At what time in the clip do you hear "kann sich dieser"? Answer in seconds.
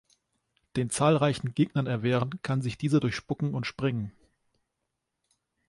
2.41-2.99